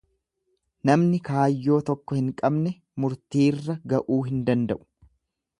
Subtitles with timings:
[0.89, 2.73] Namni kaayyoo tokko hin qabne
[3.05, 4.83] murtiirra ga'uu hin danda'u.